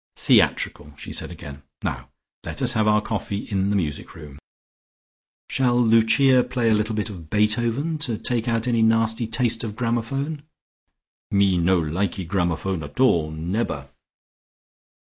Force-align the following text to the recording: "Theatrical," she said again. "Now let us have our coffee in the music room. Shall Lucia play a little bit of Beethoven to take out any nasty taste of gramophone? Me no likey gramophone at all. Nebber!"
"Theatrical," 0.15 0.93
she 0.97 1.13
said 1.13 1.29
again. 1.29 1.61
"Now 1.83 2.09
let 2.43 2.63
us 2.63 2.73
have 2.73 2.87
our 2.87 3.01
coffee 3.03 3.47
in 3.51 3.69
the 3.69 3.75
music 3.75 4.15
room. 4.15 4.39
Shall 5.51 5.79
Lucia 5.79 6.43
play 6.43 6.71
a 6.71 6.73
little 6.73 6.95
bit 6.95 7.11
of 7.11 7.29
Beethoven 7.29 7.99
to 7.99 8.17
take 8.17 8.47
out 8.47 8.67
any 8.67 8.81
nasty 8.81 9.27
taste 9.27 9.63
of 9.63 9.75
gramophone? 9.75 10.41
Me 11.29 11.55
no 11.55 11.79
likey 11.79 12.25
gramophone 12.27 12.81
at 12.81 12.99
all. 12.99 13.29
Nebber!" 13.29 13.89